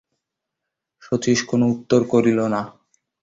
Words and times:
শচীশ 1.03 1.39
কোনো 1.43 1.65
উত্তর 1.73 2.01
করিল 2.11 2.39
না। 2.53 2.61